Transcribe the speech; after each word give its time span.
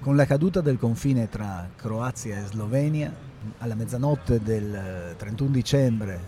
Con 0.00 0.16
la 0.16 0.24
caduta 0.24 0.62
del 0.62 0.78
confine 0.78 1.28
tra 1.28 1.68
Croazia 1.76 2.38
e 2.38 2.46
Slovenia, 2.46 3.12
alla 3.58 3.74
mezzanotte 3.74 4.40
del 4.40 5.14
31 5.14 5.50
dicembre 5.50 6.18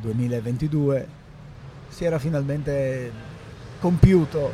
2022, 0.00 1.08
si 1.88 2.04
era 2.04 2.20
finalmente 2.20 3.10
compiuto 3.80 4.52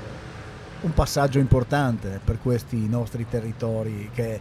un 0.80 0.94
passaggio 0.94 1.38
importante 1.40 2.18
per 2.24 2.38
questi 2.40 2.88
nostri 2.88 3.26
territori 3.28 4.08
che 4.14 4.40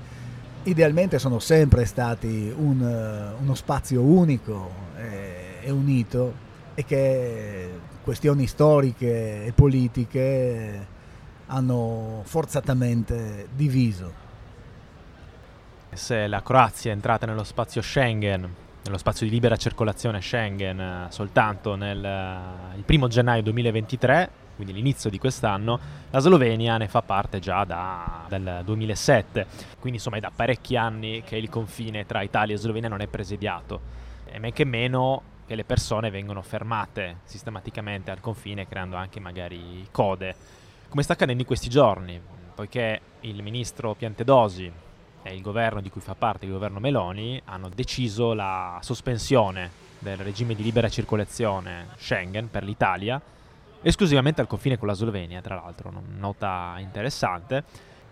idealmente 0.64 1.20
sono 1.20 1.40
sempre 1.40 1.84
stati 1.84 2.50
un, 2.56 3.34
uno 3.42 3.56
spazio 3.56 4.04
unico 4.04 4.72
e, 4.96 5.58
e 5.64 5.70
unito 5.70 6.34
e 6.76 6.86
che 6.86 7.70
questioni 8.02 8.48
storiche 8.48 9.44
e 9.44 9.52
politiche 9.52 10.88
hanno 11.48 12.22
forzatamente 12.24 13.48
diviso. 13.54 14.22
Se 15.92 16.28
la 16.28 16.42
Croazia 16.42 16.92
è 16.92 16.94
entrata 16.94 17.26
nello 17.26 17.44
spazio 17.44 17.82
Schengen, 17.82 18.62
nello 18.84 18.98
spazio 18.98 19.26
di 19.26 19.32
libera 19.32 19.56
circolazione 19.56 20.20
Schengen, 20.20 20.80
eh, 20.80 21.06
soltanto 21.10 21.76
nel 21.76 22.04
eh, 22.04 22.78
il 22.78 22.84
primo 22.84 23.08
gennaio 23.08 23.44
2023, 23.44 24.42
quindi 24.56 24.74
l'inizio 24.74 25.10
di 25.10 25.20
quest'anno, 25.20 25.80
la 26.10 26.20
Slovenia 26.20 26.78
ne 26.78 26.88
fa 26.88 27.02
parte 27.02 27.40
già 27.40 27.64
da, 27.64 28.26
dal 28.28 28.62
2007, 28.64 29.46
quindi 29.80 29.98
insomma 29.98 30.18
è 30.18 30.20
da 30.20 30.32
parecchi 30.36 30.76
anni 30.76 31.22
che 31.24 31.38
il 31.38 31.50
confine 31.50 32.06
tra 32.06 32.22
Italia 32.22 32.56
e 32.56 32.58
Slovenia 32.58 32.90
non 32.90 33.02
è 33.02 33.08
presidiato, 33.08 33.80
e 34.26 34.40
men 34.40 34.52
che 34.52 34.66
meno 34.66 35.22
che 35.46 35.56
le 35.56 35.64
persone 35.64 36.10
vengono 36.10 36.42
fermate 36.42 37.18
sistematicamente 37.26 38.12
al 38.12 38.20
confine 38.20 38.68
creando 38.68 38.96
anche 38.96 39.20
magari 39.20 39.86
code 39.92 40.36
come 40.94 41.06
sta 41.06 41.14
accadendo 41.14 41.42
in 41.42 41.48
questi 41.48 41.70
giorni, 41.70 42.22
poiché 42.54 43.02
il 43.22 43.42
ministro 43.42 43.96
Piantedosi 43.96 44.72
e 45.24 45.34
il 45.34 45.42
governo 45.42 45.82
di 45.82 45.90
cui 45.90 46.02
fa 46.02 46.14
parte, 46.14 46.46
il 46.46 46.52
governo 46.52 46.80
Meloni, 46.80 47.42
hanno 47.46 47.68
deciso 47.68 48.34
la 48.34 48.78
sospensione 48.84 49.72
del 49.98 50.18
regime 50.18 50.54
di 50.54 50.62
libera 50.62 50.90
circolazione 50.90 51.88
Schengen 51.98 52.52
per 52.52 52.64
l'Italia, 52.64 53.20
esclusivamente 53.82 54.42
al 54.42 54.46
confine 54.46 54.78
con 54.78 54.88
la 54.88 54.94
Slovenia, 54.94 55.42
tra 55.42 55.56
l'altro, 55.56 55.92
nota 56.16 56.76
interessante, 56.78 57.64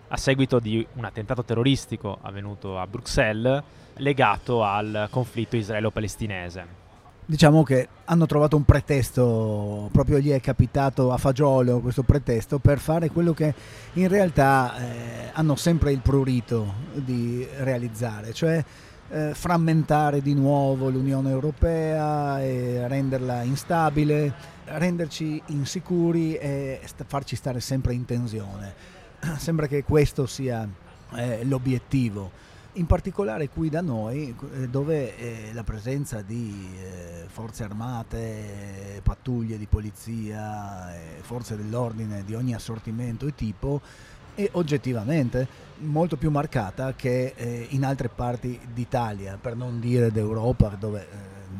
a 0.08 0.18
seguito 0.18 0.58
di 0.58 0.84
un 0.94 1.06
attentato 1.06 1.44
terroristico 1.44 2.18
avvenuto 2.20 2.80
a 2.80 2.88
Bruxelles 2.88 3.62
legato 3.98 4.64
al 4.64 5.08
conflitto 5.12 5.56
israelo-palestinese 5.56 6.81
diciamo 7.32 7.64
che 7.64 7.88
hanno 8.04 8.26
trovato 8.26 8.58
un 8.58 8.66
pretesto, 8.66 9.88
proprio 9.94 10.20
gli 10.20 10.32
è 10.32 10.42
capitato 10.42 11.14
a 11.14 11.18
fagiolo 11.18 11.80
questo 11.80 12.04
pretesto 12.04 12.60
per 12.60 12.78
fare 12.78 13.10
quello 13.10 13.32
che 13.32 13.54
in 13.94 14.10
realtà 14.10 14.76
eh, 14.76 15.30
hanno 15.32 15.56
sempre 15.56 15.94
il 15.94 16.02
prurito 16.02 16.74
di 16.92 17.48
realizzare, 17.60 18.34
cioè 18.34 18.62
eh, 19.12 19.32
frammentare 19.34 20.22
di 20.22 20.34
nuovo 20.34 20.90
l'Unione 20.90 21.30
Europea 21.30 22.42
e 22.42 22.86
renderla 22.90 23.44
instabile, 23.44 24.34
renderci 24.66 25.42
insicuri 25.46 26.36
e 26.36 26.82
st- 26.84 27.06
farci 27.08 27.38
stare 27.38 27.62
sempre 27.62 27.94
in 27.94 28.04
tensione. 28.04 28.74
Sembra 29.38 29.68
che 29.68 29.86
questo 29.86 30.26
sia 30.26 30.68
eh, 31.16 31.46
l'obiettivo 31.46 32.50
in 32.74 32.86
particolare 32.86 33.50
qui 33.50 33.70
da 33.70 33.82
noi 33.82 34.36
eh, 34.54 34.70
dove 34.70 35.18
eh, 35.18 35.54
la 35.54 35.64
presenza 35.64 36.22
di 36.22 36.70
eh, 36.78 37.26
forze 37.28 37.64
armate, 37.64 39.02
pattuglie 39.04 39.58
di 39.58 39.66
polizia, 39.66 40.94
forze 41.22 41.58
dell'ordine 41.58 42.24
di 42.24 42.34
ogni 42.34 42.54
assortimento 42.54 43.28
e 43.28 43.36
tipo 43.36 43.82
è 44.36 44.48
oggettivamente 44.54 45.48
molto 45.80 46.16
più 46.16 46.30
marcata 46.30 46.94
che 46.94 47.68
in 47.70 47.84
altre 47.84 48.08
parti 48.08 48.60
d'Italia, 48.74 49.38
per 49.42 49.56
non 49.56 49.80
dire 49.80 50.12
d'Europa 50.12 50.70
dove 50.70 51.08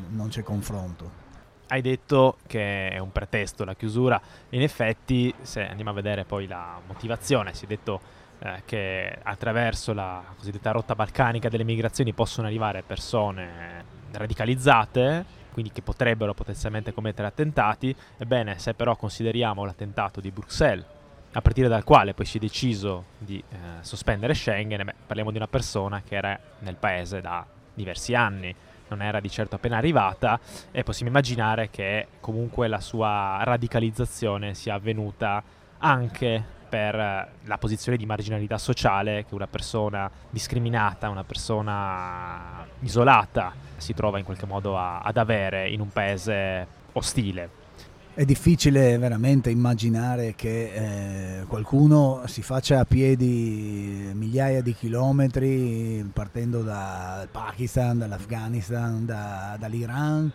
non 0.10 0.30
c'è 0.30 0.44
confronto. 0.44 1.20
Hai 1.68 1.82
detto 1.82 2.38
che 2.48 2.90
è 2.90 2.98
un 3.00 3.12
pretesto 3.12 3.64
la 3.66 3.76
chiusura, 3.76 4.22
in 4.50 4.62
effetti 4.62 5.34
se 5.42 5.66
andiamo 5.66 5.92
a 5.92 5.94
vedere 5.94 6.26
poi 6.26 6.48
la 6.48 6.80
motivazione, 6.86 7.54
si 7.54 7.66
è 7.66 7.68
detto 7.68 8.20
eh, 8.44 8.64
che 8.66 9.20
attraverso 9.22 9.94
la 9.94 10.24
cosiddetta 10.36 10.72
rotta 10.72 10.96
balcanica 10.96 11.48
delle 11.48 11.64
migrazioni 11.64 12.12
possono 12.12 12.48
arrivare 12.48 12.82
persone 12.82 13.86
radicalizzate, 14.12 15.24
quindi 15.52 15.72
che 15.72 15.84
potrebbero 15.84 16.34
potenzialmente 16.34 16.92
commettere 16.92 17.28
attentati. 17.28 17.96
Ebbene, 18.18 18.58
se 18.58 18.74
però 18.74 18.96
consideriamo 18.96 19.64
l'attentato 19.64 20.20
di 20.20 20.32
Bruxelles, 20.32 20.86
a 21.34 21.42
partire 21.42 21.68
dal 21.68 21.84
quale 21.84 22.16
poi 22.16 22.26
si 22.26 22.38
è 22.38 22.40
deciso 22.40 23.06
di 23.20 23.38
eh, 23.38 23.56
sospendere 23.82 24.34
Schengen, 24.34 24.86
beh, 24.86 24.94
parliamo 25.06 25.30
di 25.30 25.38
una 25.38 25.48
persona 25.48 26.02
che 26.02 26.16
era 26.16 26.38
nel 26.60 26.76
paese 26.76 27.22
da 27.22 27.46
diversi 27.74 28.16
anni, 28.16 28.54
non 28.88 29.04
era 29.04 29.20
di 29.20 29.30
certo 29.30 29.56
appena 29.56 29.78
arrivata 29.78 30.40
e 30.72 30.84
possiamo 30.84 31.12
immaginare 31.12 31.70
che 31.70 32.08
comunque 32.20 32.68
la 32.68 32.82
sua 32.82 33.40
radicalizzazione 33.44 34.56
sia 34.56 34.74
avvenuta 34.74 35.42
anche 35.78 36.60
per 36.72 36.96
la 36.96 37.58
posizione 37.58 37.98
di 37.98 38.06
marginalità 38.06 38.58
sociale 38.58 39.26
che 39.28 39.36
una 39.36 39.48
persona 39.48 40.10
discriminata, 40.30 41.10
una 41.10 41.26
persona 41.26 42.66
isolata 42.80 43.54
si 43.76 43.94
trova 43.94 44.20
in 44.20 44.24
qualche 44.24 44.46
modo 44.46 44.78
a, 44.78 45.00
ad 45.00 45.18
avere 45.18 45.70
in 45.70 45.82
un 45.82 45.90
paese 45.90 46.66
ostile. 46.94 47.60
È 48.14 48.24
difficile 48.24 48.98
veramente 48.98 49.50
immaginare 49.50 50.34
che 50.34 51.40
eh, 51.42 51.44
qualcuno 51.46 52.24
si 52.28 52.42
faccia 52.42 52.80
a 52.80 52.86
piedi 52.86 54.10
migliaia 54.14 54.62
di 54.62 54.74
chilometri 54.74 56.10
partendo 56.14 56.62
dal 56.62 57.28
Pakistan, 57.30 57.98
dall'Afghanistan, 57.98 59.06
da, 59.06 59.58
dall'Iran 59.60 60.32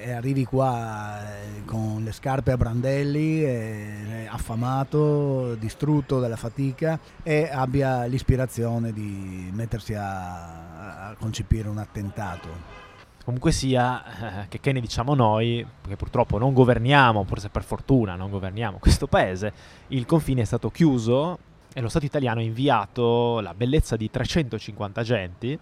e 0.00 0.12
arrivi 0.12 0.44
qua 0.44 1.20
eh, 1.20 1.64
con 1.64 2.02
le 2.04 2.12
scarpe 2.12 2.52
a 2.52 2.56
brandelli, 2.56 3.44
eh, 3.44 4.26
affamato, 4.28 5.54
distrutto 5.56 6.20
dalla 6.20 6.36
fatica 6.36 6.98
e 7.22 7.48
abbia 7.50 8.04
l'ispirazione 8.04 8.92
di 8.92 9.50
mettersi 9.52 9.94
a, 9.94 11.08
a 11.08 11.14
concepire 11.18 11.68
un 11.68 11.78
attentato. 11.78 12.76
Comunque 13.24 13.52
sia, 13.52 14.42
eh, 14.42 14.48
che, 14.48 14.60
che 14.60 14.72
ne 14.72 14.80
diciamo 14.80 15.14
noi, 15.14 15.66
che 15.86 15.96
purtroppo 15.96 16.38
non 16.38 16.54
governiamo, 16.54 17.24
forse 17.24 17.50
per 17.50 17.62
fortuna 17.62 18.14
non 18.14 18.30
governiamo 18.30 18.78
questo 18.78 19.06
paese, 19.06 19.52
il 19.88 20.06
confine 20.06 20.42
è 20.42 20.44
stato 20.44 20.70
chiuso 20.70 21.38
e 21.74 21.80
lo 21.80 21.88
Stato 21.88 22.06
italiano 22.06 22.40
ha 22.40 22.42
inviato 22.42 23.40
la 23.40 23.54
bellezza 23.54 23.96
di 23.96 24.10
350 24.10 25.00
agenti 25.00 25.58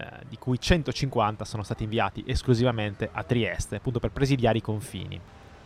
eh, 0.00 0.24
di 0.28 0.38
cui 0.38 0.58
150 0.58 1.44
sono 1.44 1.62
stati 1.62 1.84
inviati 1.84 2.24
esclusivamente 2.26 3.10
a 3.12 3.22
Trieste, 3.22 3.76
appunto 3.76 4.00
per 4.00 4.10
presidiare 4.10 4.58
i 4.58 4.62
confini. 4.62 5.20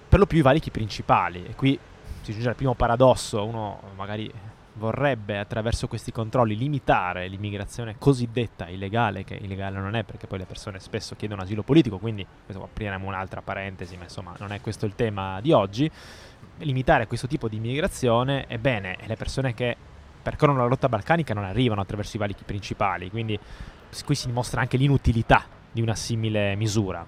Per 0.09 0.19
lo 0.19 0.27
più 0.27 0.39
i 0.39 0.43
valichi 0.43 0.71
principali, 0.71 1.45
e 1.45 1.55
qui 1.55 1.79
si 2.23 2.33
giunge 2.33 2.49
al 2.49 2.57
primo 2.57 2.75
paradosso, 2.75 3.45
uno 3.45 3.81
magari 3.97 4.33
vorrebbe 4.75 5.39
attraverso 5.39 5.87
questi 5.87 6.11
controlli 6.11 6.57
limitare 6.57 7.29
l'immigrazione 7.29 7.95
cosiddetta 7.97 8.69
illegale, 8.69 9.23
che 9.23 9.35
illegale 9.35 9.79
non 9.79 9.95
è 9.95 10.03
perché 10.03 10.27
poi 10.27 10.39
le 10.39 10.47
persone 10.47 10.81
spesso 10.81 11.15
chiedono 11.15 11.43
asilo 11.43 11.63
politico, 11.63 11.99
quindi 11.99 12.27
apriremo 12.47 13.07
un'altra 13.07 13.41
parentesi, 13.41 13.97
ma 13.97 14.05
insomma 14.05 14.35
non 14.39 14.53
è 14.53 14.61
questo 14.61 14.87
il 14.87 14.95
tema 14.97 15.41
di 15.41 15.53
oggi, 15.53 15.89
limitare 16.59 17.07
questo 17.07 17.27
tipo 17.29 17.49
di 17.49 17.57
immigrazione, 17.57 18.47
ebbene 18.49 18.99
le 19.05 19.17
persone 19.17 19.55
che 19.55 19.77
percorrono 20.25 20.63
la 20.63 20.69
rotta 20.69 20.89
balcanica 20.89 21.35
non 21.35 21.45
arrivano 21.45 21.83
attraverso 21.83 22.17
i 22.17 22.19
valichi 22.19 22.45
principali, 22.45 23.11
quindi 23.11 23.39
qui 24.05 24.15
si 24.15 24.27
dimostra 24.27 24.63
anche 24.63 24.79
l'inutilità 24.79 25.45
di 25.71 25.83
una 25.83 25.95
simile 25.95 26.57
misura. 26.57 27.05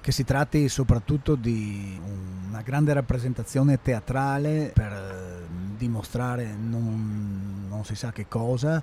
Che 0.00 0.12
si 0.12 0.24
tratti 0.24 0.68
soprattutto 0.68 1.34
di 1.34 2.00
una 2.48 2.62
grande 2.62 2.92
rappresentazione 2.92 3.82
teatrale 3.82 4.70
per 4.72 4.92
eh, 4.92 5.46
dimostrare 5.76 6.54
non, 6.56 7.66
non 7.68 7.84
si 7.84 7.96
sa 7.96 8.12
che 8.12 8.28
cosa, 8.28 8.80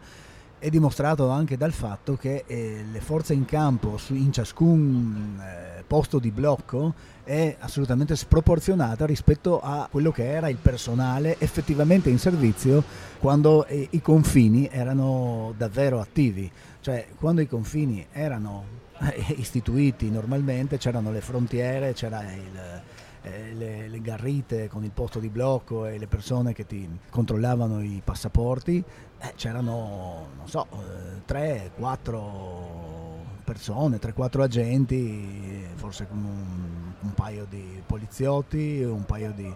è 0.59 0.69
dimostrato 0.69 1.29
anche 1.29 1.57
dal 1.57 1.71
fatto 1.71 2.15
che 2.15 2.43
eh, 2.47 2.83
le 2.91 2.99
forze 2.99 3.33
in 3.33 3.45
campo 3.45 3.97
su, 3.97 4.15
in 4.15 4.31
ciascun 4.31 5.39
eh, 5.39 5.83
posto 5.85 6.19
di 6.19 6.31
blocco 6.31 6.93
è 7.23 7.55
assolutamente 7.59 8.15
sproporzionata 8.15 9.05
rispetto 9.05 9.59
a 9.59 9.87
quello 9.91 10.11
che 10.11 10.29
era 10.29 10.49
il 10.49 10.57
personale 10.57 11.35
effettivamente 11.39 12.09
in 12.09 12.19
servizio 12.19 12.83
quando 13.19 13.65
eh, 13.65 13.87
i 13.91 14.01
confini 14.01 14.67
erano 14.71 15.53
davvero 15.57 15.99
attivi. 15.99 16.49
Cioè, 16.79 17.07
quando 17.19 17.41
i 17.41 17.47
confini 17.47 18.05
erano 18.11 18.63
eh, 18.99 19.33
istituiti 19.37 20.09
normalmente, 20.09 20.77
c'erano 20.77 21.11
le 21.11 21.21
frontiere, 21.21 21.93
c'era 21.93 22.21
il, 22.31 22.81
eh, 23.27 23.53
le, 23.53 23.87
le, 23.87 24.01
garrite 24.01 24.67
con 24.67 24.83
il 24.83 24.91
posto 24.91 25.19
di 25.19 25.29
blocco 25.29 25.85
e 25.85 25.97
le 25.97 26.07
persone 26.07 26.53
che 26.53 26.65
ti 26.65 26.87
controllavano 27.09 27.81
i 27.81 28.01
passaporti, 28.03 28.83
eh, 29.19 29.33
c'erano, 29.35 30.27
non 30.37 30.47
so, 30.47 30.67
eh, 30.71 31.21
tre, 31.25 31.71
quattro 31.75 33.25
persone, 33.43 33.99
tre, 33.99 34.13
quattro 34.13 34.43
agenti, 34.43 35.65
forse 35.75 36.07
un, 36.11 36.93
un 36.99 37.13
paio 37.13 37.45
di 37.49 37.81
poliziotti, 37.85 38.83
un 38.83 39.05
paio 39.05 39.31
di 39.31 39.53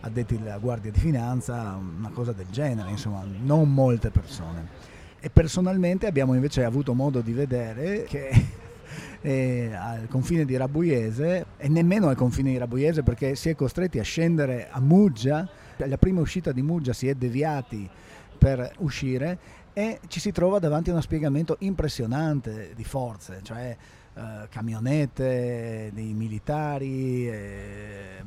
addetti 0.00 0.36
alla 0.36 0.58
guardia 0.58 0.90
di 0.90 0.98
finanza, 0.98 1.78
una 1.78 2.10
cosa 2.10 2.32
del 2.32 2.46
genere, 2.50 2.90
insomma, 2.90 3.24
non 3.42 3.72
molte 3.72 4.10
persone. 4.10 4.92
E 5.20 5.30
personalmente 5.30 6.06
abbiamo 6.06 6.34
invece 6.34 6.64
avuto 6.64 6.92
modo 6.94 7.20
di 7.20 7.32
vedere 7.32 8.04
che 8.04 8.63
eh, 9.24 9.72
al 9.74 10.06
confine 10.06 10.44
di 10.44 10.54
Rabuiese 10.54 11.46
e 11.56 11.68
nemmeno 11.68 12.08
al 12.08 12.14
confine 12.14 12.50
di 12.50 12.58
Rabuiese 12.58 13.02
perché 13.02 13.34
si 13.36 13.48
è 13.48 13.54
costretti 13.54 13.98
a 13.98 14.02
scendere 14.02 14.68
a 14.70 14.80
Muggia, 14.80 15.48
la 15.76 15.96
prima 15.96 16.20
uscita 16.20 16.52
di 16.52 16.60
Muggia 16.60 16.92
si 16.92 17.08
è 17.08 17.14
deviati 17.14 17.88
per 18.36 18.70
uscire 18.78 19.38
e 19.72 19.98
ci 20.08 20.20
si 20.20 20.30
trova 20.30 20.58
davanti 20.58 20.90
a 20.90 20.92
uno 20.92 21.00
spiegamento 21.00 21.56
impressionante 21.60 22.72
di 22.76 22.84
forze, 22.84 23.40
cioè 23.42 23.74
eh, 24.14 24.48
camionette 24.50 25.90
dei 25.94 26.12
militari, 26.12 27.26
eh, 27.26 28.22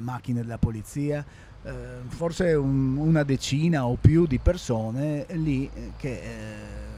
macchine 0.00 0.40
della 0.40 0.58
polizia, 0.58 1.24
eh, 1.62 1.72
forse 2.08 2.54
un, 2.54 2.96
una 2.96 3.22
decina 3.22 3.86
o 3.86 3.96
più 4.00 4.26
di 4.26 4.40
persone 4.40 5.26
lì 5.30 5.70
che 5.96 6.10
eh, 6.10 6.92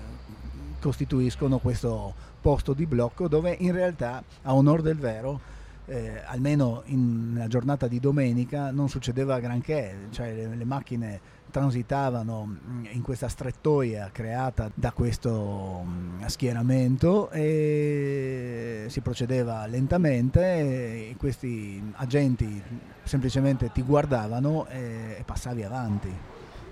costituiscono 0.80 1.58
questo 1.58 2.14
posto 2.40 2.72
di 2.72 2.86
blocco 2.86 3.28
dove 3.28 3.56
in 3.58 3.72
realtà 3.72 4.22
a 4.42 4.54
onore 4.54 4.82
del 4.82 4.96
vero 4.96 5.40
eh, 5.86 6.20
almeno 6.24 6.82
in, 6.86 7.32
nella 7.32 7.46
giornata 7.46 7.86
di 7.86 8.00
domenica 8.00 8.70
non 8.70 8.88
succedeva 8.88 9.38
granché, 9.38 10.08
cioè 10.10 10.34
le, 10.34 10.54
le 10.54 10.64
macchine 10.64 11.20
transitavano 11.50 12.44
mm, 12.44 12.84
in 12.90 13.02
questa 13.02 13.28
strettoia 13.28 14.10
creata 14.12 14.70
da 14.74 14.92
questo 14.92 15.84
mm, 15.84 16.24
schieramento 16.26 17.30
e 17.30 18.86
si 18.88 19.00
procedeva 19.00 19.66
lentamente 19.66 21.14
questi 21.16 21.82
agenti 21.94 22.62
semplicemente 23.04 23.70
ti 23.72 23.82
guardavano 23.82 24.66
e 24.66 25.22
passavi 25.24 25.62
avanti. 25.62 26.12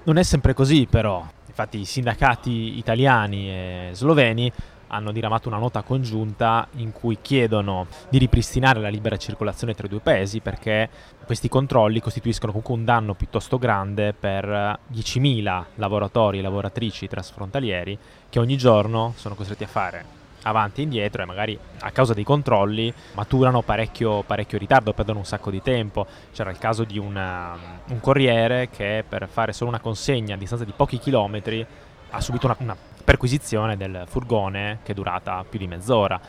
Non 0.06 0.18
è 0.18 0.22
sempre 0.22 0.52
così 0.52 0.86
però, 0.90 1.26
infatti 1.54 1.78
i 1.78 1.84
sindacati 1.84 2.78
italiani 2.78 3.48
e 3.48 3.90
sloveni 3.92 4.50
hanno 4.88 5.12
diramato 5.12 5.48
una 5.48 5.58
nota 5.58 5.82
congiunta 5.82 6.66
in 6.76 6.92
cui 6.92 7.18
chiedono 7.22 7.86
di 8.08 8.18
ripristinare 8.18 8.80
la 8.80 8.88
libera 8.88 9.16
circolazione 9.16 9.72
tra 9.72 9.86
i 9.86 9.90
due 9.90 10.00
paesi 10.00 10.40
perché 10.40 10.88
questi 11.24 11.48
controlli 11.48 12.00
costituiscono 12.00 12.50
comunque 12.52 12.74
un 12.74 12.84
danno 12.84 13.14
piuttosto 13.14 13.58
grande 13.58 14.12
per 14.12 14.78
10.000 14.92 15.64
lavoratori 15.76 16.40
e 16.40 16.42
lavoratrici 16.42 17.08
trasfrontalieri 17.08 17.96
che 18.28 18.38
ogni 18.40 18.56
giorno 18.56 19.14
sono 19.16 19.36
costretti 19.36 19.64
a 19.64 19.68
fare 19.68 20.23
avanti 20.44 20.80
e 20.80 20.84
indietro 20.84 21.22
e 21.22 21.26
magari 21.26 21.58
a 21.80 21.90
causa 21.90 22.14
dei 22.14 22.24
controlli 22.24 22.92
maturano 23.14 23.62
parecchio, 23.62 24.22
parecchio 24.22 24.58
ritardo, 24.58 24.92
perdono 24.92 25.18
un 25.18 25.24
sacco 25.24 25.50
di 25.50 25.60
tempo. 25.60 26.06
C'era 26.32 26.50
il 26.50 26.58
caso 26.58 26.84
di 26.84 26.98
una, 26.98 27.56
un 27.88 28.00
corriere 28.00 28.70
che 28.70 29.04
per 29.06 29.28
fare 29.28 29.52
solo 29.52 29.70
una 29.70 29.80
consegna 29.80 30.34
a 30.34 30.38
distanza 30.38 30.64
di 30.64 30.72
pochi 30.74 30.98
chilometri 30.98 31.66
ha 32.10 32.20
subito 32.20 32.46
una, 32.46 32.56
una 32.60 32.76
perquisizione 33.04 33.76
del 33.76 34.04
furgone 34.06 34.78
che 34.82 34.92
è 34.92 34.94
durata 34.94 35.44
più 35.48 35.58
di 35.58 35.66
mezz'ora. 35.66 36.20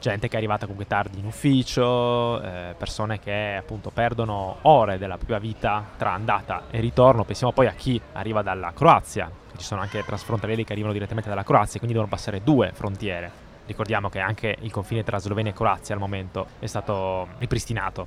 Gente 0.00 0.28
che 0.28 0.34
è 0.34 0.36
arrivata 0.36 0.66
comunque 0.66 0.86
tardi 0.86 1.18
in 1.18 1.26
ufficio, 1.26 2.40
eh, 2.40 2.74
persone 2.76 3.18
che 3.18 3.56
appunto 3.58 3.90
perdono 3.90 4.58
ore 4.62 4.98
della 4.98 5.16
propria 5.16 5.38
vita 5.38 5.84
tra 5.96 6.12
andata 6.12 6.64
e 6.70 6.80
ritorno. 6.80 7.24
Pensiamo 7.24 7.52
poi 7.52 7.66
a 7.66 7.72
chi 7.72 8.00
arriva 8.12 8.42
dalla 8.42 8.72
Croazia, 8.72 9.30
ci 9.56 9.64
sono 9.64 9.80
anche 9.80 10.04
trasfrontalieri 10.04 10.64
che 10.64 10.72
arrivano 10.72 10.92
direttamente 10.92 11.28
dalla 11.28 11.42
Croazia, 11.42 11.78
quindi 11.78 11.96
devono 11.96 12.10
passare 12.10 12.42
due 12.42 12.70
frontiere. 12.72 13.46
Ricordiamo 13.66 14.08
che 14.08 14.20
anche 14.20 14.56
il 14.60 14.70
confine 14.70 15.02
tra 15.04 15.18
Slovenia 15.18 15.50
e 15.50 15.54
Croazia 15.54 15.94
al 15.94 16.00
momento 16.00 16.46
è 16.58 16.66
stato 16.66 17.28
ripristinato. 17.38 18.06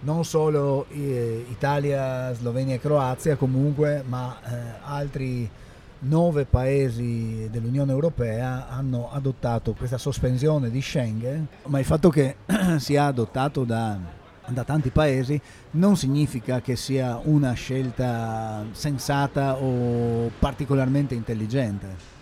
Non 0.00 0.24
solo 0.24 0.86
eh, 0.90 1.46
Italia, 1.48 2.32
Slovenia 2.32 2.76
e 2.76 2.80
Croazia 2.80 3.34
comunque, 3.36 4.04
ma 4.06 4.38
eh, 4.44 4.78
altri 4.84 5.50
nove 6.00 6.44
paesi 6.44 7.48
dell'Unione 7.50 7.92
Europea 7.92 8.68
hanno 8.68 9.10
adottato 9.10 9.74
questa 9.74 9.98
sospensione 9.98 10.70
di 10.70 10.80
Schengen, 10.80 11.46
ma 11.66 11.78
il 11.78 11.84
fatto 11.84 12.08
che 12.10 12.36
sia 12.78 13.06
adottato 13.06 13.64
da, 13.64 13.98
da 14.46 14.64
tanti 14.64 14.90
paesi 14.90 15.40
non 15.72 15.96
significa 15.96 16.60
che 16.60 16.76
sia 16.76 17.20
una 17.24 17.52
scelta 17.52 18.64
sensata 18.72 19.56
o 19.56 20.30
particolarmente 20.38 21.14
intelligente. 21.14 22.16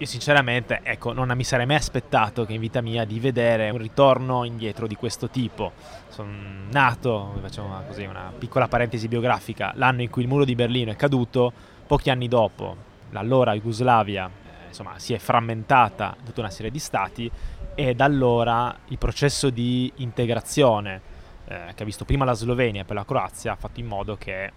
Io 0.00 0.06
sinceramente, 0.06 0.80
ecco, 0.82 1.12
non 1.12 1.30
mi 1.36 1.44
sarei 1.44 1.66
mai 1.66 1.76
aspettato 1.76 2.46
che 2.46 2.54
in 2.54 2.60
vita 2.60 2.80
mia 2.80 3.04
di 3.04 3.20
vedere 3.20 3.68
un 3.68 3.76
ritorno 3.76 4.44
indietro 4.44 4.86
di 4.86 4.94
questo 4.94 5.28
tipo. 5.28 5.72
Sono 6.08 6.30
nato, 6.70 7.34
facciamo 7.42 7.82
così 7.86 8.04
una 8.04 8.32
piccola 8.36 8.66
parentesi 8.66 9.08
biografica, 9.08 9.72
l'anno 9.76 10.00
in 10.00 10.08
cui 10.08 10.22
il 10.22 10.28
muro 10.28 10.46
di 10.46 10.54
Berlino 10.54 10.90
è 10.90 10.96
caduto, 10.96 11.52
pochi 11.90 12.08
anni 12.08 12.28
dopo 12.28 12.76
l'allora 13.10 13.52
Jugoslavia 13.54 14.28
eh, 14.28 14.68
insomma, 14.68 14.96
si 15.00 15.12
è 15.12 15.18
frammentata 15.18 16.16
tutta 16.24 16.38
una 16.38 16.48
serie 16.48 16.70
di 16.70 16.78
stati 16.78 17.28
e 17.74 17.96
da 17.96 18.04
allora 18.04 18.78
il 18.90 18.96
processo 18.96 19.50
di 19.50 19.92
integrazione 19.96 21.00
eh, 21.46 21.72
che 21.74 21.82
ha 21.82 21.84
visto 21.84 22.04
prima 22.04 22.24
la 22.24 22.34
Slovenia 22.34 22.82
e 22.82 22.84
poi 22.84 22.94
la 22.94 23.04
Croazia 23.04 23.50
ha 23.50 23.56
fatto 23.56 23.80
in 23.80 23.86
modo 23.86 24.16
che 24.16 24.52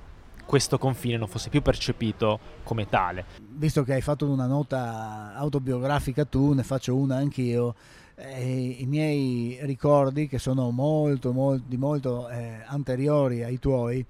questo 0.46 0.78
confine 0.78 1.18
non 1.18 1.28
fosse 1.28 1.50
più 1.50 1.64
percepito 1.64 2.40
come 2.62 2.88
tale. 2.88 3.26
Visto 3.42 3.82
che 3.82 3.94
hai 3.94 4.02
fatto 4.02 4.30
una 4.30 4.46
nota 4.46 5.34
autobiografica 5.34 6.26
tu, 6.26 6.54
ne 6.54 6.62
faccio 6.62 6.96
una 6.96 7.16
anch'io. 7.16 7.74
Eh, 8.14 8.78
I 8.80 8.86
miei 8.86 9.58
ricordi, 9.62 10.28
che 10.28 10.38
sono 10.38 10.70
molto, 10.70 11.32
molto, 11.32 11.66
molto 11.78 12.30
eh, 12.30 12.62
anteriori 12.68 13.42
ai 13.42 13.58
tuoi, 13.58 14.06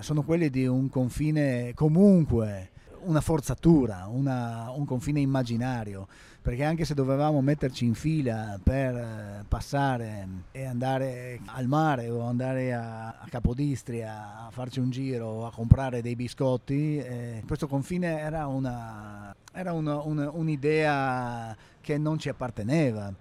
sono 0.00 0.22
quelli 0.22 0.50
di 0.50 0.66
un 0.66 0.88
confine 0.88 1.72
comunque 1.74 2.70
una 3.06 3.20
forzatura, 3.20 4.06
una, 4.08 4.70
un 4.74 4.84
confine 4.84 5.20
immaginario, 5.20 6.06
perché 6.42 6.64
anche 6.64 6.84
se 6.84 6.94
dovevamo 6.94 7.40
metterci 7.40 7.84
in 7.84 7.94
fila 7.94 8.58
per 8.62 8.96
eh, 8.96 9.44
passare 9.46 10.26
e 10.50 10.64
andare 10.64 11.40
al 11.46 11.66
mare 11.66 12.10
o 12.10 12.22
andare 12.22 12.72
a, 12.74 13.08
a 13.08 13.26
Capodistria 13.28 14.46
a 14.46 14.50
farci 14.50 14.80
un 14.80 14.90
giro 14.90 15.26
o 15.26 15.46
a 15.46 15.52
comprare 15.52 16.02
dei 16.02 16.16
biscotti, 16.16 16.98
eh, 16.98 17.42
questo 17.46 17.68
confine 17.68 18.18
era, 18.20 18.46
una, 18.46 19.34
era 19.52 19.72
una, 19.72 20.00
una, 20.02 20.30
un'idea 20.30 21.56
che 21.80 21.98
non 21.98 22.18
ci 22.18 22.28
apparteneva. 22.28 23.12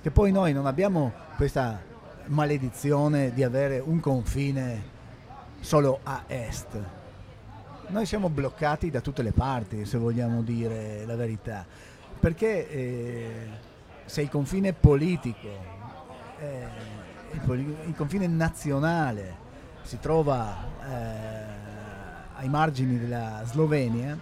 Che 0.00 0.10
poi 0.10 0.32
noi 0.32 0.52
non 0.52 0.66
abbiamo 0.66 1.12
questa 1.36 1.80
maledizione 2.26 3.32
di 3.32 3.42
avere 3.42 3.78
un 3.78 4.00
confine 4.00 4.92
solo 5.64 6.00
a 6.02 6.24
est. 6.26 6.78
Noi 7.88 8.04
siamo 8.04 8.28
bloccati 8.28 8.90
da 8.90 9.00
tutte 9.00 9.22
le 9.22 9.32
parti, 9.32 9.86
se 9.86 9.96
vogliamo 9.96 10.42
dire 10.42 11.04
la 11.06 11.16
verità, 11.16 11.64
perché 12.20 12.70
eh, 12.70 13.48
se 14.04 14.20
il 14.20 14.28
confine 14.28 14.74
politico, 14.74 15.48
eh, 16.38 16.66
il, 17.32 17.40
poli- 17.40 17.76
il, 17.86 17.94
confine 17.96 18.26
nazionale 18.26 19.42
si 19.82 19.98
trova 20.00 20.54
eh, 20.86 22.36
ai 22.36 22.48
margini 22.50 22.98
della 22.98 23.42
Slovenia, 23.46 24.18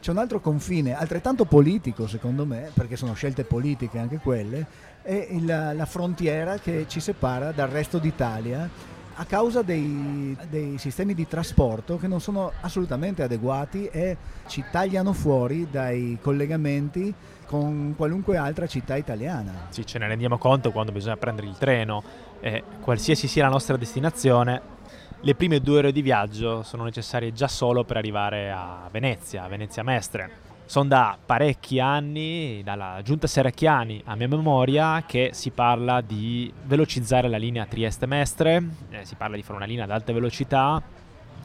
c'è 0.00 0.10
un 0.10 0.18
altro 0.18 0.40
confine, 0.40 0.94
altrettanto 0.94 1.46
politico 1.46 2.06
secondo 2.06 2.44
me, 2.44 2.70
perché 2.74 2.96
sono 2.96 3.14
scelte 3.14 3.44
politiche 3.44 3.98
anche 3.98 4.18
quelle, 4.18 4.66
è 5.00 5.28
il, 5.30 5.46
la 5.46 5.86
frontiera 5.86 6.58
che 6.58 6.84
ci 6.88 7.00
separa 7.00 7.52
dal 7.52 7.68
resto 7.68 7.98
d'Italia 7.98 8.94
a 9.18 9.24
causa 9.24 9.62
dei, 9.62 10.36
dei, 10.48 10.78
sistemi 10.78 11.14
di 11.14 11.26
trasporto 11.26 11.96
che 11.96 12.06
non 12.06 12.20
sono 12.20 12.52
assolutamente 12.60 13.22
adeguati 13.22 13.86
e 13.86 14.16
ci 14.46 14.62
tagliano 14.70 15.12
fuori 15.12 15.68
dai 15.70 16.18
collegamenti 16.20 17.12
con 17.46 17.94
qualunque 17.96 18.36
altra 18.36 18.66
città 18.66 18.96
italiana. 18.96 19.68
Sì, 19.70 19.86
ce 19.86 19.98
ne 19.98 20.08
rendiamo 20.08 20.36
conto 20.36 20.70
quando 20.70 20.92
bisogna 20.92 21.16
prendere 21.16 21.46
il 21.46 21.56
treno 21.56 22.02
e 22.40 22.62
qualsiasi 22.80 23.26
sia 23.26 23.44
la 23.44 23.50
nostra 23.50 23.76
destinazione, 23.76 24.74
le 25.20 25.34
prime 25.34 25.60
due 25.60 25.78
ore 25.78 25.92
di 25.92 26.02
viaggio 26.02 26.62
sono 26.62 26.84
necessarie 26.84 27.32
già 27.32 27.48
solo 27.48 27.84
per 27.84 27.96
arrivare 27.96 28.50
a 28.50 28.88
Venezia, 28.90 29.44
a 29.44 29.48
Venezia 29.48 29.82
Mestre 29.82 30.44
sono 30.66 30.88
da 30.88 31.16
parecchi 31.24 31.78
anni, 31.78 32.60
dalla 32.64 33.00
giunta 33.02 33.26
Serracchiani 33.26 34.02
a 34.04 34.16
mia 34.16 34.28
memoria, 34.28 35.04
che 35.06 35.30
si 35.32 35.50
parla 35.50 36.00
di 36.00 36.52
velocizzare 36.64 37.28
la 37.28 37.36
linea 37.36 37.66
Trieste-Mestre, 37.66 38.62
eh, 38.90 39.04
si 39.04 39.14
parla 39.14 39.36
di 39.36 39.42
fare 39.42 39.56
una 39.56 39.66
linea 39.66 39.84
ad 39.84 39.90
alta 39.90 40.12
velocità, 40.12 40.82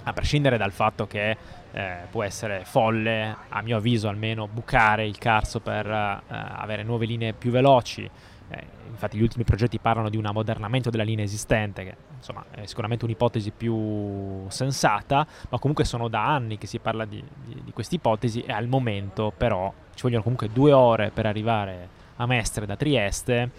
a 0.04 0.14
prescindere 0.14 0.58
dal 0.58 0.72
fatto 0.72 1.06
che 1.06 1.38
eh, 1.72 1.96
può 2.10 2.24
essere 2.24 2.64
folle, 2.66 3.36
a 3.48 3.62
mio 3.62 3.78
avviso 3.78 4.08
almeno, 4.10 4.48
bucare 4.48 5.06
il 5.06 5.18
Carso 5.20 5.60
per 5.60 5.86
eh, 5.86 6.20
avere 6.28 6.84
nuove 6.84 7.06
linee 7.06 7.34
più 7.34 7.52
veloci. 7.52 8.10
Eh, 8.52 8.66
infatti 8.90 9.18
gli 9.18 9.22
ultimi 9.22 9.44
progetti 9.44 9.80
parlano 9.80 10.10
di 10.10 10.18
un 10.18 10.26
ammodernamento 10.26 10.90
della 10.90 11.04
linea 11.04 11.24
esistente, 11.24 11.84
che 11.84 11.96
insomma 12.18 12.46
è 12.52 12.66
sicuramente 12.66 13.06
un'ipotesi 13.06 13.52
più 13.52 14.48
sensata, 14.50 15.26
ma 15.50 15.58
comunque 15.58 15.86
sono 15.86 16.08
da 16.08 16.28
anni 16.28 16.58
che 16.58 16.68
si 16.68 16.80
parla 16.80 17.06
di, 17.06 17.24
di, 17.46 17.62
di 17.64 17.72
questa 17.72 17.96
ipotesi 17.96 18.42
e 18.42 18.52
al 18.52 18.68
momento 18.68 19.34
però 19.36 19.74
ci 19.96 20.04
vogliono 20.04 20.22
comunque 20.22 20.50
due 20.50 20.74
ore 20.74 21.12
per 21.12 21.26
arrivare 21.26 22.00
a 22.18 22.26
Mestre 22.28 22.66
da 22.66 22.76
Trieste, 22.76 23.52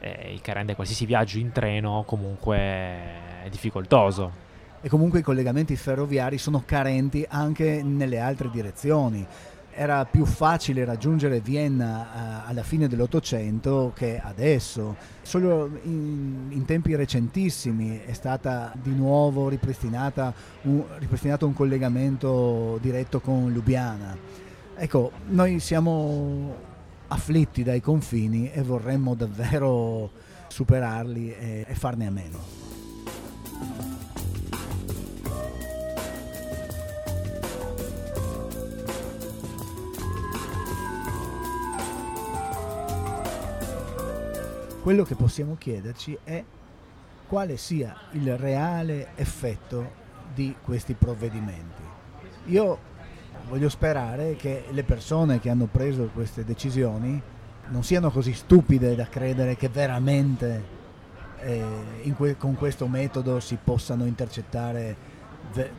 eh, 0.00 0.32
il 0.32 0.40
che 0.40 0.52
rende 0.52 0.74
qualsiasi 0.74 1.06
viaggio 1.06 1.38
in 1.38 1.52
treno 1.52 2.02
comunque 2.06 3.26
difficoltoso. 3.50 4.46
e 4.80 4.88
comunque 4.88 5.20
i 5.20 5.22
collegamenti 5.22 5.76
ferroviari 5.76 6.38
sono 6.38 6.62
carenti 6.64 7.24
anche 7.28 7.82
nelle 7.82 8.18
altre 8.18 8.48
direzioni. 8.50 9.26
Era 9.80 10.04
più 10.06 10.24
facile 10.24 10.84
raggiungere 10.84 11.38
Vienna 11.38 12.42
eh, 12.44 12.50
alla 12.50 12.64
fine 12.64 12.88
dell'Ottocento 12.88 13.92
che 13.94 14.20
adesso. 14.20 14.96
Solo 15.22 15.70
in, 15.84 16.48
in 16.48 16.64
tempi 16.64 16.96
recentissimi 16.96 18.00
è 18.04 18.12
stata 18.12 18.72
di 18.82 18.92
nuovo 18.92 19.48
un, 20.62 20.82
ripristinato 20.98 21.46
un 21.46 21.52
collegamento 21.52 22.76
diretto 22.82 23.20
con 23.20 23.52
Lubiana. 23.52 24.16
Ecco, 24.74 25.12
noi 25.28 25.60
siamo 25.60 26.56
afflitti 27.06 27.62
dai 27.62 27.80
confini 27.80 28.50
e 28.50 28.62
vorremmo 28.62 29.14
davvero 29.14 30.10
superarli 30.48 31.36
e, 31.38 31.66
e 31.68 31.74
farne 31.76 32.08
a 32.08 32.10
meno. 32.10 32.67
Quello 44.88 45.04
che 45.04 45.16
possiamo 45.16 45.54
chiederci 45.58 46.16
è 46.24 46.42
quale 47.26 47.58
sia 47.58 47.94
il 48.12 48.38
reale 48.38 49.08
effetto 49.16 49.90
di 50.32 50.54
questi 50.62 50.94
provvedimenti. 50.94 51.82
Io 52.46 52.78
voglio 53.50 53.68
sperare 53.68 54.34
che 54.36 54.64
le 54.70 54.84
persone 54.84 55.40
che 55.40 55.50
hanno 55.50 55.66
preso 55.66 56.08
queste 56.14 56.42
decisioni 56.42 57.20
non 57.68 57.84
siano 57.84 58.10
così 58.10 58.32
stupide 58.32 58.94
da 58.94 59.06
credere 59.08 59.56
che 59.56 59.68
veramente 59.68 60.64
eh, 61.40 62.14
que- 62.16 62.38
con 62.38 62.54
questo 62.54 62.86
metodo 62.86 63.40
si 63.40 63.58
possano 63.62 64.06
intercettare 64.06 64.96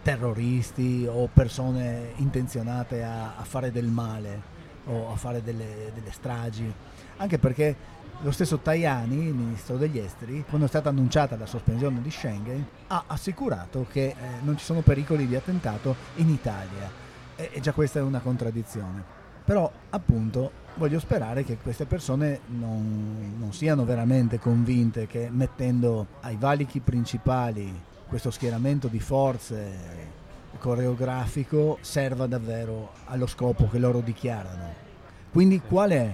terroristi 0.04 1.08
o 1.10 1.28
persone 1.34 2.12
intenzionate 2.18 3.04
a, 3.04 3.38
a 3.38 3.44
fare 3.44 3.72
del 3.72 3.88
male 3.88 4.58
o 4.86 5.12
a 5.12 5.16
fare 5.16 5.42
delle, 5.42 5.92
delle 5.96 6.12
stragi, 6.12 6.72
anche 7.18 7.40
perché 7.40 7.98
lo 8.22 8.32
stesso 8.32 8.60
Tajani, 8.60 9.28
il 9.28 9.34
ministro 9.34 9.78
degli 9.78 9.98
esteri, 9.98 10.44
quando 10.48 10.66
è 10.66 10.70
stata 10.70 10.90
annunciata 10.90 11.38
la 11.38 11.46
sospensione 11.46 12.02
di 12.02 12.12
Schengen, 12.12 12.66
ha 12.88 13.04
assicurato 13.08 13.86
che 13.90 14.08
eh, 14.08 14.16
non 14.42 14.58
ci 14.58 14.66
sono 14.66 14.82
pericoli 14.82 15.26
di 15.26 15.36
attentato 15.36 15.96
in 16.16 16.30
Italia. 16.30 16.92
E, 17.36 17.50
e 17.54 17.60
già 17.62 17.72
questa 17.72 18.00
è 18.00 18.02
una 18.02 18.20
contraddizione. 18.20 19.18
Però 19.46 19.72
appunto 19.92 20.52
voglio 20.76 21.00
sperare 21.00 21.44
che 21.44 21.58
queste 21.58 21.86
persone 21.86 22.42
non, 22.48 23.36
non 23.38 23.54
siano 23.54 23.86
veramente 23.86 24.38
convinte 24.38 25.08
che 25.08 25.30
mettendo 25.32 26.08
ai 26.22 26.36
valichi 26.38 26.82
principali 26.82 27.88
questo 28.08 28.32
schieramento 28.32 28.88
di 28.88 29.00
forze 29.00 30.18
coreografico 30.58 31.78
serva 31.82 32.28
davvero 32.28 32.92
allo 33.06 33.28
scopo 33.28 33.68
che 33.70 33.80
loro 33.80 34.02
dichiarano. 34.02 34.88
Quindi 35.32 35.62
qual 35.62 35.92
è 35.92 36.14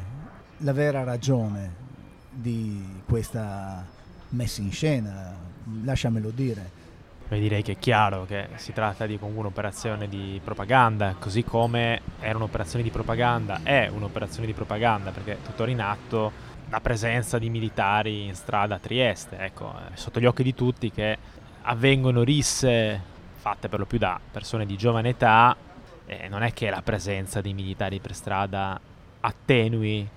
la 0.60 0.74
vera 0.74 1.04
ragione 1.04 1.84
di 2.36 3.02
questa 3.06 3.86
messa 4.30 4.62
in 4.62 4.72
scena, 4.72 5.34
lasciamelo 5.84 6.30
dire. 6.30 6.84
Beh, 7.28 7.40
direi 7.40 7.64
che 7.64 7.72
è 7.72 7.78
chiaro 7.78 8.26
che 8.26 8.50
si 8.56 8.72
tratta 8.72 9.08
di 9.08 9.18
comunque 9.18 9.46
un'operazione 9.46 10.08
di 10.08 10.40
propaganda, 10.44 11.16
così 11.18 11.44
come 11.44 12.02
era 12.20 12.38
un'operazione 12.38 12.84
di 12.84 12.92
propaganda, 12.92 13.62
è 13.64 13.90
un'operazione 13.92 14.46
di 14.46 14.54
propaganda 14.54 15.10
perché 15.12 15.34
è 15.34 15.42
tuttora 15.42 15.72
in 15.72 15.82
atto 15.82 16.32
la 16.70 16.80
presenza 16.82 17.40
di 17.40 17.50
militari 17.50 18.26
in 18.26 18.36
strada 18.36 18.76
a 18.76 18.80
Trieste. 18.80 19.38
Ecco, 19.40 19.74
è 19.92 19.96
sotto 19.96 20.20
gli 20.20 20.26
occhi 20.26 20.44
di 20.44 20.54
tutti 20.54 20.92
che 20.92 21.18
avvengono 21.64 22.22
risse 22.22 23.02
fatte 23.38 23.70
per 23.70 23.80
lo 23.80 23.86
più 23.86 23.98
da 23.98 24.20
persone 24.32 24.66
di 24.66 24.78
giovane 24.78 25.10
età 25.10 25.56
e 26.06 26.28
non 26.28 26.44
è 26.44 26.54
che 26.54 26.70
la 26.70 26.82
presenza 26.84 27.42
di 27.42 27.54
militari 27.54 28.00
per 28.00 28.14
strada 28.14 28.80
attenui 29.22 30.08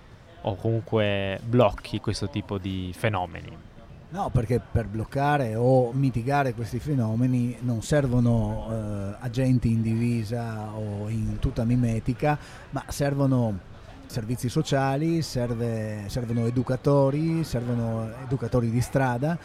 o 0.43 0.55
comunque 0.57 1.41
blocchi 1.45 2.01
questo 2.01 2.29
tipo 2.29 2.59
di 2.59 2.93
fenomeni. 2.97 3.67
No, 4.11 4.31
perché 4.31 4.59
per 4.59 4.87
bloccare 4.87 5.55
o 5.55 5.93
mitigare 5.93 6.55
questi 6.55 6.79
fenomeni 6.79 7.59
non 7.61 7.83
servono 7.83 8.67
eh, 8.71 9.17
agenti 9.19 9.71
in 9.71 9.83
divisa 9.83 10.71
o 10.75 11.11
in 11.11 11.39
tuta 11.39 11.65
mimetica, 11.65 12.39
ma 12.71 12.85
servono 12.89 13.59
servizi 14.07 14.49
sociali, 14.49 15.21
serve, 15.21 16.05
servono 16.07 16.47
educatori, 16.47 17.45
servono 17.45 18.11
educatori 18.25 18.71
di 18.71 18.81
strada, 18.81 19.39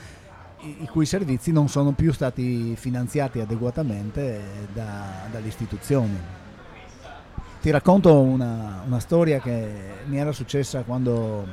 i, 0.62 0.84
i, 0.84 0.88
cui 0.88 1.06
servizi 1.06 1.52
non 1.52 1.68
sono 1.68 1.92
più 1.92 2.14
stati 2.14 2.74
finanziati 2.78 3.42
adeguatamente 3.42 4.42
da, 4.72 5.28
dalle 5.30 5.48
istituzioni. 5.48 6.43
Ti 7.64 7.72
racconto 7.72 8.20
una, 8.20 8.84
una, 8.86 9.00
storia 9.00 9.40
che 9.40 9.72
mi 10.08 10.18
era 10.18 10.34
successa 10.34 10.82
quando 10.82 11.48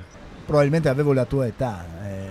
probabilmente 0.44 0.88
avevo 0.88 1.12
la 1.12 1.24
tua 1.24 1.46
età. 1.46 1.84
Eh, 2.04 2.28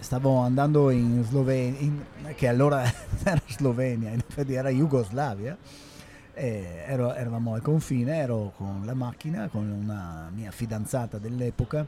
stavo 0.00 0.40
andando 0.40 0.90
in 0.90 1.24
Slovenia, 1.24 1.90
che 2.34 2.46
allora 2.46 2.82
era 3.24 3.40
Slovenia, 3.46 4.10
in 4.10 4.20
effetti 4.28 4.52
era 4.52 4.68
Jugoslavia. 4.68 5.56
Ero, 6.34 7.14
eravamo 7.14 7.54
al 7.54 7.62
confine, 7.62 8.18
ero 8.18 8.52
con 8.54 8.82
la 8.84 8.92
macchina, 8.92 9.48
con 9.48 9.70
una 9.70 10.30
mia 10.30 10.50
fidanzata 10.50 11.16
dell'epoca 11.16 11.86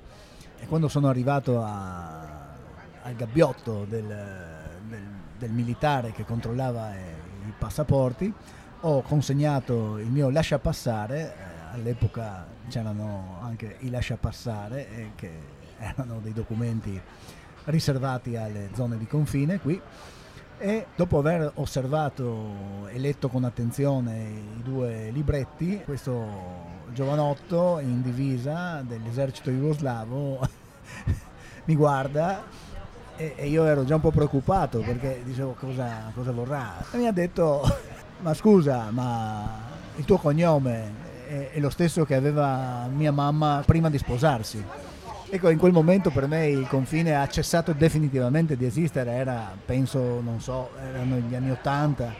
e 0.58 0.64
quando 0.64 0.88
sono 0.88 1.08
arrivato 1.08 1.62
a, 1.62 2.54
al 3.02 3.14
gabbiotto 3.14 3.84
del, 3.86 4.06
del, 4.88 5.02
del 5.38 5.50
militare 5.50 6.12
che 6.12 6.24
controllava 6.24 6.94
eh, 6.94 7.00
i 7.46 7.52
passaporti, 7.58 8.32
ho 8.80 9.02
consegnato 9.02 9.98
il 9.98 10.10
mio 10.10 10.28
lascia 10.30 10.58
passare, 10.58 11.34
eh, 11.34 11.74
all'epoca 11.74 12.46
c'erano 12.68 13.38
anche 13.40 13.76
i 13.80 13.90
lascia 13.90 14.16
passare 14.16 14.88
eh, 14.90 15.10
che 15.14 15.30
erano 15.78 16.20
dei 16.20 16.32
documenti 16.32 17.00
riservati 17.64 18.36
alle 18.36 18.70
zone 18.74 18.98
di 18.98 19.06
confine 19.06 19.58
qui. 19.60 19.80
E 20.58 20.86
dopo 20.96 21.18
aver 21.18 21.52
osservato 21.56 22.86
e 22.88 22.98
letto 22.98 23.28
con 23.28 23.44
attenzione 23.44 24.30
i 24.56 24.62
due 24.62 25.10
libretti, 25.10 25.82
questo 25.84 26.74
giovanotto 26.92 27.78
in 27.80 28.00
divisa 28.00 28.80
dell'esercito 28.80 29.50
jugoslavo 29.50 30.48
mi 31.66 31.74
guarda 31.74 32.42
e, 33.16 33.34
e, 33.36 33.48
io 33.48 33.64
ero 33.64 33.84
già 33.84 33.96
un 33.96 34.00
po' 34.00 34.10
preoccupato 34.10 34.80
perché 34.80 35.20
dicevo 35.24 35.54
cosa, 35.58 36.10
cosa 36.14 36.32
vorrà? 36.32 36.84
E 36.90 36.96
mi 36.96 37.06
ha 37.06 37.12
detto 37.12 37.62
ma 38.20 38.34
scusa, 38.34 38.90
ma 38.90 39.64
il 39.96 40.04
tuo 40.04 40.18
cognome 40.18 40.92
è, 41.26 41.50
è, 41.52 41.60
lo 41.60 41.70
stesso 41.70 42.04
che 42.04 42.14
aveva 42.14 42.88
mia 42.92 43.12
mamma 43.12 43.62
prima 43.64 43.90
di 43.90 43.98
sposarsi. 43.98 44.64
Ecco, 45.28 45.48
in 45.50 45.58
quel 45.58 45.72
momento 45.72 46.10
per 46.10 46.28
me 46.28 46.46
il 46.46 46.68
confine 46.68 47.16
ha 47.16 47.26
cessato 47.26 47.72
definitivamente 47.72 48.56
di 48.56 48.64
esistere, 48.64 49.12
era, 49.12 49.52
penso, 49.64 50.20
non 50.20 50.40
so, 50.40 50.70
erano 50.80 51.16
gli 51.16 51.34
anni 51.34 51.50
Ottanta. 51.50 52.14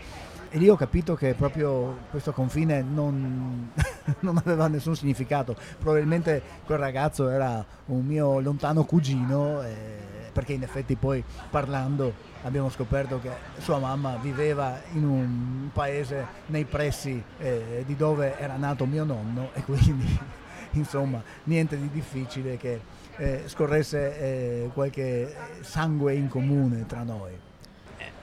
E 0.48 0.58
lì 0.58 0.68
ho 0.68 0.76
capito 0.76 1.14
che 1.14 1.34
proprio 1.34 1.98
questo 2.10 2.32
confine 2.32 2.82
non, 2.82 3.70
non 4.20 4.36
aveva 4.38 4.66
nessun 4.68 4.96
significato. 4.96 5.56
Probabilmente 5.78 6.42
quel 6.64 6.78
ragazzo 6.78 7.28
era 7.28 7.64
un 7.86 8.04
mio 8.04 8.40
lontano 8.40 8.84
cugino. 8.84 9.62
E 9.62 10.16
perché 10.36 10.52
in 10.52 10.62
effetti 10.62 10.96
poi 10.96 11.24
parlando 11.48 12.12
abbiamo 12.42 12.68
scoperto 12.68 13.18
che 13.18 13.30
sua 13.56 13.78
mamma 13.78 14.18
viveva 14.20 14.78
in 14.92 15.02
un 15.02 15.68
paese 15.72 16.26
nei 16.48 16.66
pressi 16.66 17.22
eh, 17.38 17.84
di 17.86 17.96
dove 17.96 18.38
era 18.38 18.56
nato 18.56 18.84
mio 18.84 19.04
nonno 19.04 19.48
e 19.54 19.62
quindi 19.62 20.18
insomma 20.72 21.22
niente 21.44 21.80
di 21.80 21.88
difficile 21.90 22.58
che 22.58 22.80
eh, 23.16 23.44
scorresse 23.46 24.18
eh, 24.18 24.70
qualche 24.74 25.34
sangue 25.62 26.12
in 26.12 26.28
comune 26.28 26.84
tra 26.84 27.02
noi. 27.02 27.32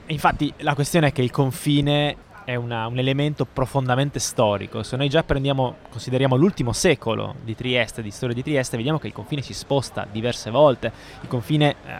Infatti 0.06 0.54
la 0.58 0.76
questione 0.76 1.08
è 1.08 1.12
che 1.12 1.22
il 1.22 1.32
confine 1.32 2.16
è 2.44 2.54
una, 2.54 2.86
un 2.86 2.98
elemento 2.98 3.46
profondamente 3.46 4.18
storico. 4.18 4.82
Se 4.82 4.96
noi 4.96 5.08
già 5.08 5.24
consideriamo 5.24 6.36
l'ultimo 6.36 6.72
secolo 6.72 7.34
di 7.42 7.54
Trieste, 7.54 8.02
di 8.02 8.10
storia 8.10 8.34
di 8.34 8.42
Trieste, 8.42 8.76
vediamo 8.76 8.98
che 8.98 9.06
il 9.06 9.12
confine 9.12 9.42
si 9.42 9.54
sposta 9.54 10.06
diverse 10.10 10.50
volte. 10.50 10.92
Il 11.22 11.28
confine 11.28 11.70
eh, 11.70 11.92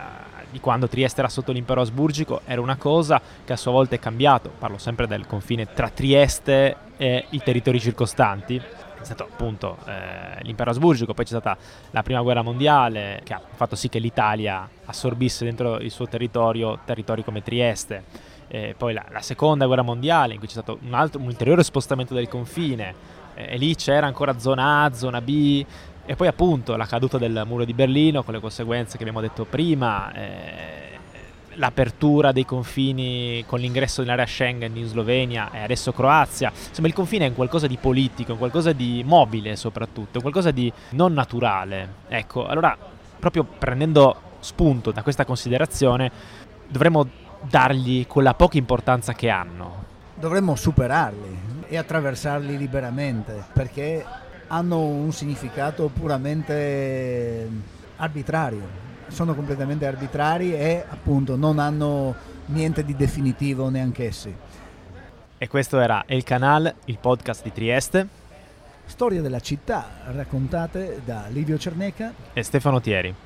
di 0.50 0.60
quando 0.60 0.86
Trieste 0.86 1.20
era 1.20 1.28
sotto 1.28 1.52
l'impero 1.52 1.80
asburgico 1.80 2.42
era 2.44 2.60
una 2.60 2.76
cosa 2.76 3.20
che 3.44 3.52
a 3.52 3.56
sua 3.56 3.72
volta 3.72 3.94
è 3.94 3.98
cambiato. 3.98 4.50
Parlo 4.58 4.78
sempre 4.78 5.06
del 5.06 5.26
confine 5.26 5.72
tra 5.72 5.88
Trieste 5.88 6.76
e 6.96 7.24
i 7.30 7.40
territori 7.42 7.80
circostanti. 7.80 8.56
È 8.56 9.04
stato 9.04 9.24
appunto 9.24 9.76
eh, 9.86 10.42
l'impero 10.44 10.70
asburgico, 10.70 11.12
poi 11.12 11.24
c'è 11.24 11.32
stata 11.32 11.56
la 11.90 12.02
prima 12.02 12.22
guerra 12.22 12.40
mondiale 12.40 13.20
che 13.22 13.34
ha 13.34 13.40
fatto 13.54 13.76
sì 13.76 13.90
che 13.90 13.98
l'Italia 13.98 14.66
assorbisse 14.86 15.44
dentro 15.44 15.78
il 15.78 15.90
suo 15.90 16.06
territorio 16.06 16.78
territori 16.84 17.22
come 17.22 17.42
Trieste 17.42 18.32
eh, 18.54 18.74
poi 18.78 18.92
la, 18.92 19.04
la, 19.10 19.20
seconda 19.20 19.66
guerra 19.66 19.82
mondiale 19.82 20.34
in 20.34 20.38
cui 20.38 20.46
c'è 20.46 20.52
stato 20.52 20.78
un, 20.82 20.94
altro, 20.94 21.18
un 21.18 21.26
ulteriore 21.26 21.64
spostamento 21.64 22.14
del 22.14 22.28
confine 22.28 22.94
eh, 23.34 23.54
e 23.54 23.56
lì 23.56 23.74
c'era 23.74 24.06
ancora 24.06 24.38
zona 24.38 24.84
A, 24.84 24.94
zona 24.94 25.20
B 25.20 25.66
e 26.06 26.14
poi 26.14 26.28
appunto 26.28 26.76
la 26.76 26.86
caduta 26.86 27.18
del 27.18 27.42
muro 27.46 27.64
di 27.64 27.72
Berlino 27.72 28.22
con 28.22 28.32
le 28.32 28.38
conseguenze 28.38 28.96
che 28.96 29.02
abbiamo 29.02 29.20
detto 29.20 29.44
prima 29.44 30.12
eh, 30.12 30.82
l'apertura 31.54 32.30
dei 32.30 32.44
confini 32.44 33.42
con 33.44 33.58
l'ingresso 33.58 34.02
nell'area 34.02 34.26
Schengen 34.26 34.76
in 34.76 34.86
Slovenia 34.86 35.50
e 35.50 35.58
adesso 35.58 35.92
Croazia. 35.92 36.52
Insomma, 36.68 36.86
il 36.86 36.94
confine 36.94 37.26
è 37.26 37.28
un 37.28 37.34
qualcosa 37.34 37.66
di 37.66 37.76
politico, 37.76 38.32
un 38.32 38.38
qualcosa 38.38 38.72
di 38.72 39.02
mobile 39.04 39.56
soprattutto, 39.56 40.20
qualcosa 40.20 40.52
di 40.52 40.72
non 40.90 41.12
naturale. 41.12 41.94
Ecco, 42.08 42.46
allora, 42.46 42.76
proprio 43.18 43.44
prendendo 43.44 44.16
spunto 44.40 44.90
da 44.90 45.02
questa 45.02 45.24
considerazione, 45.24 46.10
dovremmo 46.68 47.08
dargli 47.48 48.06
quella 48.06 48.34
poca 48.34 48.58
importanza 48.58 49.12
che 49.12 49.28
hanno. 49.28 49.84
Dovremmo 50.14 50.54
superarli 50.54 51.62
e 51.66 51.76
attraversarli 51.76 52.56
liberamente 52.56 53.44
perché 53.52 54.04
hanno 54.46 54.80
un 54.80 55.12
significato 55.12 55.88
puramente 55.88 57.48
arbitrario 57.96 58.84
sono 59.08 59.34
completamente 59.34 59.86
arbitrari 59.86 60.54
e 60.54 60.84
appunto 60.86 61.36
non 61.36 61.58
hanno 61.58 62.14
niente 62.46 62.84
di 62.84 62.96
definitivo 62.96 63.68
neanch'essi. 63.68 64.34
E 65.36 65.48
questo 65.48 65.80
era 65.80 66.04
El 66.06 66.22
Canal, 66.24 66.72
il 66.86 66.98
podcast 66.98 67.42
di 67.42 67.52
Trieste. 67.52 68.08
Storia 68.86 69.22
della 69.22 69.40
città 69.40 70.00
raccontate 70.06 71.00
da 71.04 71.26
Livio 71.28 71.58
Cerneca 71.58 72.12
e 72.32 72.42
Stefano 72.42 72.80
Thieri. 72.80 73.23